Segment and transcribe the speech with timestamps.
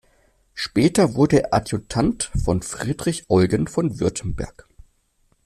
[0.55, 4.67] Später wurde er Adjutant von Friedrich Eugen von Württemberg.